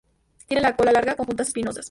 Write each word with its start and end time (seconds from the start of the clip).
Tiene 0.47 0.61
la 0.63 0.75
cola 0.75 0.91
larga, 0.93 1.15
con 1.15 1.27
puntas 1.27 1.45
espinosas. 1.49 1.79